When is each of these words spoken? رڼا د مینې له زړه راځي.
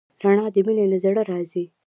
رڼا 0.23 0.45
د 0.55 0.57
مینې 0.65 0.85
له 0.91 0.97
زړه 1.03 1.21
راځي. 1.31 1.63